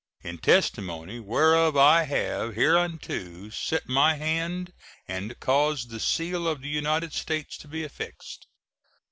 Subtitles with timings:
[0.23, 4.73] In testimony whereof I have hereunto set my hand
[5.07, 8.47] and caused the seal of the United States to be affixed.